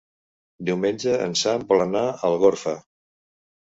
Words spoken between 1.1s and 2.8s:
en Sam vol anar a Algorfa.